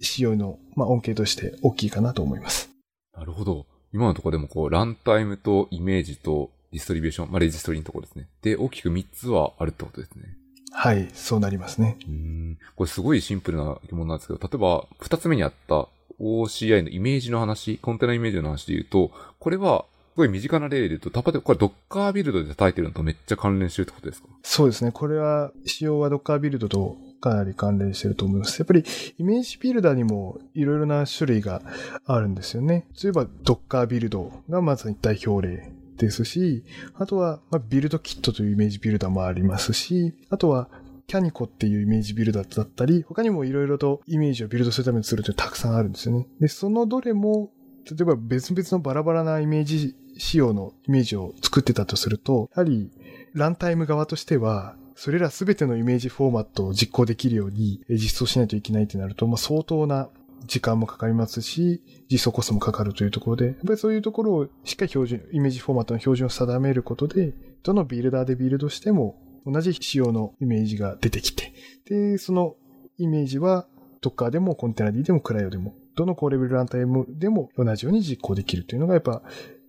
[0.00, 2.70] 仕様の、まあ、恩恵として大きいかなと思います。
[3.16, 3.66] なるほど。
[3.92, 8.28] 今のところでもこう、ランタイムとイメージとディストリビューション、まあ、レジストリのところですね。
[8.42, 10.24] で、大きく3つはあるってことですね。
[10.72, 11.98] はい、そうなりますね。
[12.08, 12.58] うん。
[12.74, 15.86] これすごいシンプルな疑問なんですけど、例えば、2つ目にあった
[16.18, 24.28] OCI のイメージの話、コンテナイメージの話で言うと、これは、すごい身近な例で言うと、たぱで、これ Docker ビルドで叩いてるのとめっちゃ関連してるってことですか？
[24.42, 24.92] そうですね。
[24.92, 28.58] これは、仕様は Docker ビルドとかなり関連してると思います。
[28.58, 28.84] やっぱり
[29.18, 31.62] イメージビルダーにもいろいろな種類が
[32.04, 32.86] あるんですよね。
[33.02, 35.70] 例えば Docker ビルドがまず代表例
[36.02, 40.68] ですし、あとは、まビルドキットというイメージビルダーもありますし、あとは
[41.06, 46.26] キャニコっていうイメージビルダーだったり、他にもいろいろとイメージをビルドするためにするというたくさんあるんですよね。
[46.40, 47.50] で、そのどれも、
[47.84, 52.90] 例えば別々のバラバラなイメージ仕様のイメージを作ってたとすると、やはり
[53.34, 60.10] ランタイム側としては、それらすべてのイメージフォーマットを実行できるように実装しないといけないってなると、まあ、相当な
[60.46, 71.52] 時間もかかりますし、実装コストもかかるというところで、やっぱりそういうところをしっかり標準、イメージフォーマットの標準を定めることで、どのビルダーでビルドしても同じ仕様のイメージが出てきて、
[71.86, 72.56] で、その
[72.98, 73.66] イメージは
[74.02, 79.22] Docker でもコンテナ D でも CRI-O でも、どの高レベルランタイムでも同じように実行できるというのがやっぱ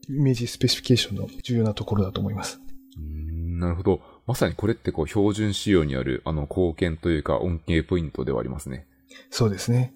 [0.10, 2.62] イメージスペシフィケーションの重要なところだと思います。
[2.98, 4.02] うんなるほど。
[4.26, 8.88] まさにこれってこう標準仕様にあるあの貢献というか恩恵ポイントではありますね。
[9.30, 9.94] そうですね。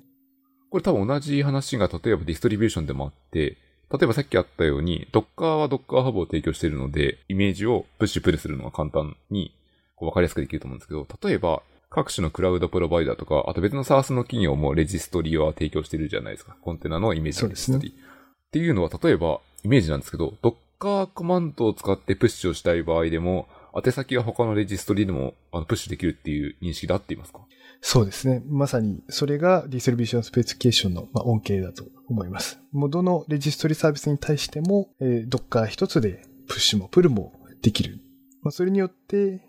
[0.70, 3.58] これ多分同じ話が例えばディストリビューションでもあって、
[3.90, 9.54] 例えばさっきあったように、Docker は Docker Hub を提供しているので、イメージをプッシュプルするのが簡単に
[9.96, 16.58] こう分かりやすくできると思うんですけど、例えば各種のクラウドプロバイダーとか、あと別の SaaS の企業もレジストリは提供してるじゃないですか。
[16.62, 17.90] コンテナのイメージのレジストリ。
[17.90, 27.40] っていうのは、例えばイメージなんですけど、Docker コマンドを使ってプッシュをしたい場合でも、宛先が他のレジストリでもあのプッシュできるっていう認識で合っていますか？
[27.82, 28.44] そうですね。
[28.48, 32.60] まさに、それがディストリビューションスペシフィケーションの、まあ、恩恵だと思います。
[32.72, 38.00] もうどのレジストリサービスに対しても、えー、Docker 一つでプッシュもプルもできる。
[38.42, 39.42] まあ、それによって、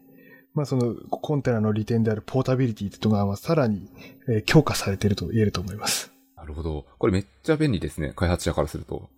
[0.54, 3.90] まあ、そのコンテナの利点であるポータビリティっていうのが、さらに、
[4.28, 6.12] えー、強化されていると言えると思います。
[6.36, 6.86] なるほど。
[6.98, 8.12] これめっちゃ便利ですね。
[8.16, 9.10] 開発者からすると。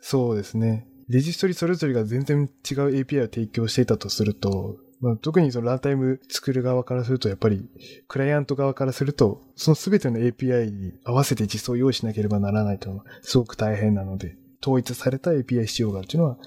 [0.00, 0.86] そうですね。
[1.08, 7.68] レジストリそれぞれが全然違う API を提供していたとすると、まあ、特にそのランタイム作る側からすると、やっぱり、
[8.06, 16.38] クライアント側からすると、その全ての API に合わせて実装を用意しなければならないというのは、すごく大変なので、統一された API 仕様があるというのは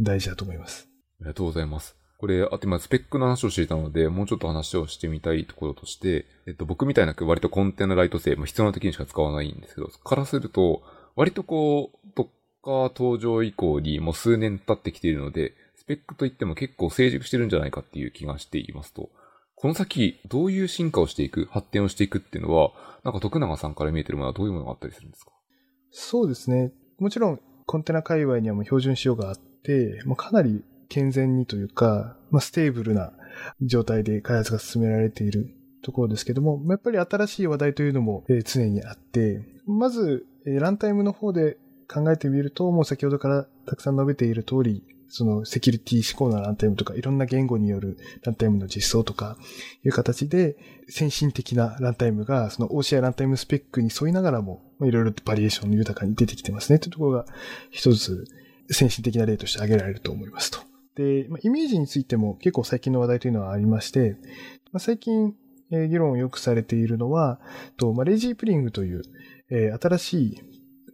[0.00, 0.88] 大事だと思います。
[1.20, 1.96] ありがとうございます。
[2.18, 10.82] これ、あと今スペックの話をしていたので、もうちょっと話をしてみたいところとして、えっと、僕みたいな割とコンテナライト性、まあ、必要な時にしか使わないんですけど、からすると、
[11.16, 12.20] 割とこう、
[12.64, 19.10] Docker 登場以降にもう数年経ってきているので、スペックといっても結構成熟してるんじゃないかっていう気がしていますと。
[19.56, 22.70] この先、どういう進化をしていく、発展をしていくっていうのは、
[23.02, 25.32] なんか徳永さんから見えてるものはどういうものがあったりするんですか？
[25.90, 26.72] そうですね。
[27.00, 33.12] もちろん、コンテナ界隈にはもう標準仕様があって、もうかなり健全にというか、まあ、ステーブルな
[33.60, 35.50] 状態で開発が進められている
[35.82, 41.56] ところですけども、やっぱり新しい話題というのも常にあって、まず、ランタイムの方で
[41.88, 44.82] 考えてみると、もう先ほどからたくさん述べている通り、
[45.14, 49.36] そのセキュリティ志向なランタイムとか、いろんな言語によるランタイムの実装とか
[49.84, 50.56] いう形で、
[50.88, 57.26] 先進的なランタイムが、その OCI ランタイムスペックに沿いながらも、いろいろバリエーション豊かに出てきてますねというところが、
[57.70, 58.24] 一つ
[58.70, 60.60] 先進的な例として挙げられると思いますと。
[60.94, 64.16] で、イメージについても結構最近の話題というのはありまして、
[64.78, 65.34] 最近、
[65.70, 67.38] えー、議論をよくされているのは、
[67.76, 69.02] とまあ、レイジープリングという、
[69.50, 70.40] えー、新しい、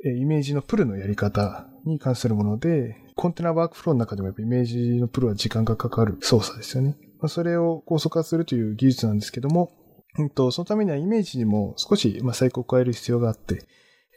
[0.05, 6.97] えー、イメージのプルのやり方に関するもので、コンテナワークフローの中でもやっぱイメージのプルは時間がかかる操作ですよね。
[7.21, 9.73] まあ、それを高速化するという技術なんですけども、
[10.19, 13.67] うんと、そのためにはイメージにも少し、まあ、細工を加える必要があって、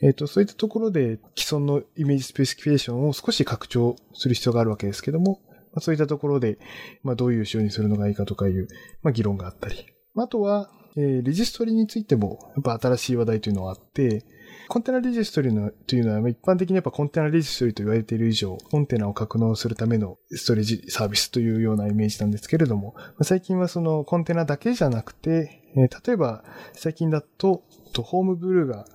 [0.04, 5.40] えっ、と、そういったところで既存のイメージスペシフィケーションを少し拡張する必要があるわけですけども、
[5.74, 6.60] まあ、そういったところで、
[7.02, 8.68] まあ、どういう仕様にするのがいいかとかいう、
[9.02, 9.84] まあ、議論があったり。
[10.16, 14.24] あとは、えー、レジストリについても、やっぱ新しい話題というのはあって、
[14.68, 28.86] コンテナレジストリのというのは、一般的にやっぱコンテナレジストリと言われている以上、コンテナを格納するためのストレージサービスというようなイメージなんですけれども、最近はそのコンテナだけじゃなくて、えー、例えば最近だと、とホームブルーが、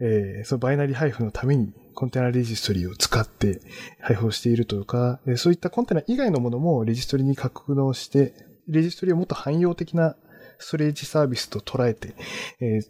[0.00, 3.60] えー、そのバイナリー配布のためにコンテナレジストリを使って
[4.00, 8.34] 配布をしているとか、そういったコンテナ以外のものもレジストリに格納して、
[8.68, 10.16] レジストリをもっと汎用的な
[10.58, 12.14] ストレージサービスと捉えて、
[12.60, 12.86] えー、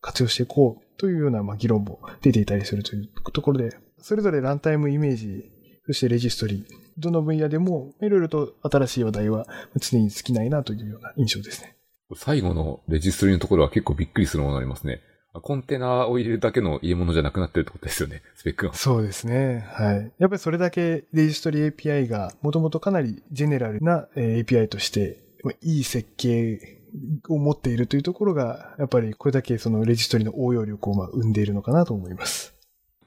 [0.00, 0.91] 活用していこう。
[1.02, 5.50] というような、まあ、議論も出ていたりするというところで、それぞれランタイムイメージ、
[5.84, 6.64] そしてレジストリ、
[6.96, 9.48] どの分野でもいろいろと新しい話題は
[9.80, 11.74] 常に尽きないなというような印象ですね。
[12.14, 15.00] 最後のレジストリのところは結構びっくりするものがありますね。
[15.32, 18.74] コンテナを入れるだけの入れ物じゃなくなってるってことですよね、スペックが。
[18.74, 19.66] そうですね。
[19.72, 20.12] はい。
[20.18, 25.18] やっぱりそれだけレジストリ API がもともとかなりジェネラルな API として
[25.62, 26.81] いい設計
[27.28, 32.54] を持っているというところが、やっぱりこれだけそのレジストリの応用力をまあ生んでいるのかなと思います。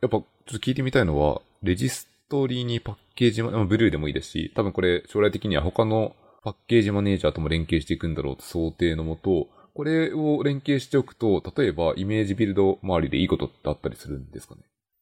[0.02, 14.62] やっぱちょっと聞いてみたいのは、レジストリにパッケージ、まあ、ブルーでもいいですし、多分これ将来的には他のパッケージマネージャーとも連携していくんだろうと想定のもと、これを連携しておくと、例えばイメージビルド周りでいいことってあったりするんですかね？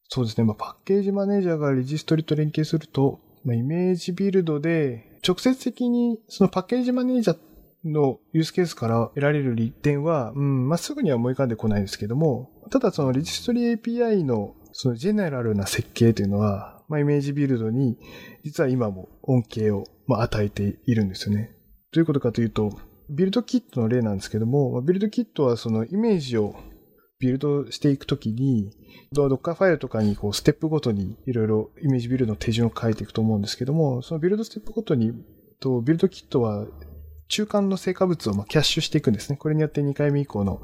[0.10, 0.46] そうですね。
[0.46, 7.38] まあ、パッケージマネージャーがレジストリと連携すると、まあ、イメージビルドで直接的にそのパッケージマネージャー
[7.86, 17.98] のユースケースから得られる利点は、うん、まあ、すぐには思い浮かんでこないですけども、ただそのレジストリ API のそのジェネラルな設計というのは、まあ、イメージビルドに、
[18.44, 21.56] 実は今も恩恵を、まあ、与えているんですよね。
[21.92, 22.72] どういうことかというと、
[23.10, 26.56] ビルドキットの例なんですけども、ビルドキットはそのイメージを
[27.20, 28.72] ビルドしていくときに、
[29.12, 35.14] ドッカーファイルとかにこうステップごとにいろいろイメージビルドの手順を変えていくと思うんですけども、そのビルドステップごとに、
[35.60, 36.66] とビルドキットは
[37.28, 39.38] 中間の成果物をキャッシュしていくんですね。
[39.38, 40.62] これによって2回目以降の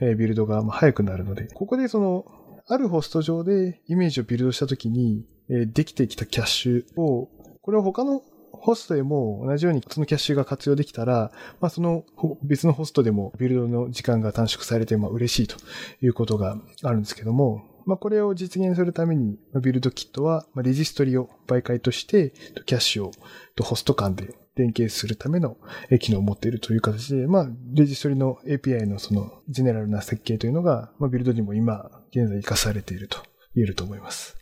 [0.00, 2.24] ビルドが早くなるので、ここでその、
[2.68, 7.28] あるホスト上でイメージをビルドしたときに、できてきたキャッシュを、
[7.60, 12.04] これを他のホストでも同じようにそのキャッシュが活用できたら、まあ、その
[12.42, 15.56] 別のホストでもビルドの時間が短縮されて、まあ、嬉しいと
[16.00, 22.30] いうことがあるんですけども、まあ、これを実現するために、ビルドキットは、レジストリを媒介として、
[22.66, 23.12] キャッシュを
[23.60, 25.56] ホスト間で連携するための
[26.00, 33.18] 機能を持っているという形で、まあ、レジストリの API のそのジェネラルな設計というのが、まあ、ビルドにも今、現在活かされていると
[33.54, 34.36] 言えると思います。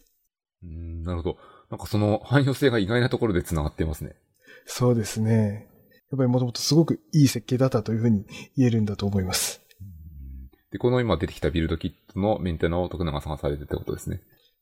[0.63, 1.37] うん、なるほど。
[1.71, 4.17] なんかその汎用性が意外なところで繋がっていますね。
[4.67, 5.69] そうですね。
[6.11, 9.63] やっぱりもともとすごくいい設計だったというふうに言えるんだと思います。
[10.73, 14.21] で、この今出てきたビルドキットのメンテナを徳永さんがされてってことですね。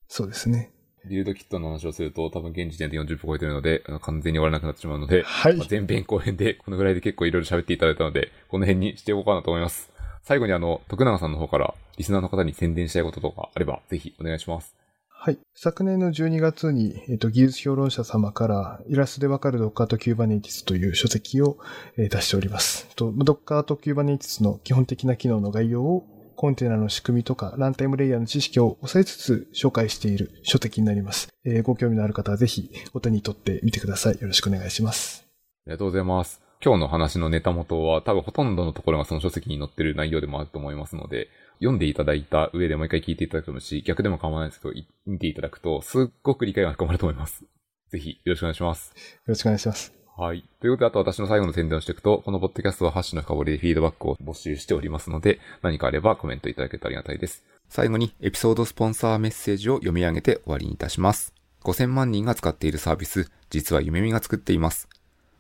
[0.09, 0.73] そうですね。
[1.07, 5.57] ビルドキットの話をすると、多分現時点で40分超えてるので、完全に終わらなくなってしまうので、はい。
[5.57, 9.91] まあ、前編後編でこのぐらいで結構いろいろ喋っていただいたので、この辺にしておこうかなと思います。
[10.23, 14.79] 最後にあの、徳永さんの方から、リスナーの方に宣伝したいこととかあれば、ぜひお願いします。
[15.21, 15.39] はい。
[15.55, 21.59] 昨年の12月に、えっと、技術評論者様から、イラストでわかる Docker と Kubernetes という書籍を、
[21.97, 22.87] えー、出しております。
[22.95, 26.07] と Docker と Kubernetes の基本的な機能の概要を、
[26.39, 31.34] コンテナの仕組みとか、ランタイムレイヤーの知識を抑えつつ紹介している書籍になります。
[31.45, 34.20] えー、ご興味のある方はぜひお手に取ってみてください。
[34.20, 35.26] よろしくお願いします。
[35.66, 36.41] ありがとうございます。
[36.64, 41.26] 今日の話のネタ元は多分ほとんどのところがその書籍に載ってる内容でもあると思いますので、
[41.59, 44.74] 読んでいただいた上でもう一回聞いていただくし、逆でも構わないですけど、
[45.07, 47.43] 見ていただくと、すっごく理解が深まると思います。
[47.91, 48.93] ぜひ、よろしくお願いします。
[48.95, 48.95] よ
[49.26, 49.98] ろしくお願いします。
[50.21, 50.43] はい。
[50.61, 57.45] ということで、あと私の最後の宣伝をしていくと、このポッドキャストはハッシュの深掘りでフィードバックを募集しておりますので、何かあればコメントいただけたらありがたいです。
[57.69, 61.35] 最後に、エピソードスポンサーメッセージを読み上げて終わりにいたします。
[61.62, 64.89] 5000万人が使っているサービス、実は夢見が作っています。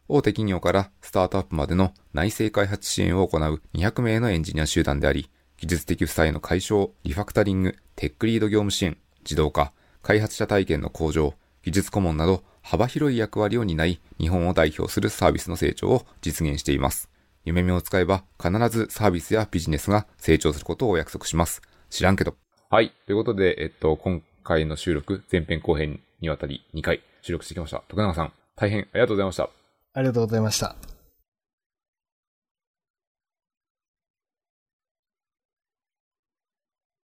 [0.06, 9.72] 大手企業からスタートアップまでの内製開発支援を行う200名のエンジニア集団であり、技術的負債の解消、リファクタリング、テックリード業務支援、自動化、
[10.02, 17.08] 開発者体験の向上、技術顧問など幅広い役割を担い、日本を代表するサービスの成長を実現しています。
[17.46, 21.62] 夢見を使えば必ずサービスやビジネスが成長することをお約束します。
[21.88, 22.34] 知らんけど。
[22.68, 22.92] はい。
[23.06, 27.82] ということで、えっと、今回の収録、前編後編にわたり2回収録してきました。
[27.88, 29.48] 徳永さん、大変ありがとうございました。
[29.94, 30.97] ありがとうございました。